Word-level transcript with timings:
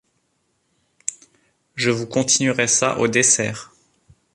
Je 1.75 1.91
vous 1.91 2.07
continuerai 2.07 2.65
ça 2.65 2.97
au 2.97 3.07
dessert. 3.07 3.71